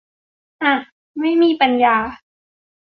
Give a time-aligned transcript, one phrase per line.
[0.63, 0.73] อ่ะ
[1.19, 1.95] ไม่มีปัญญา